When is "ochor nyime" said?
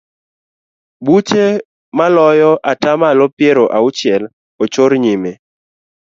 4.63-5.31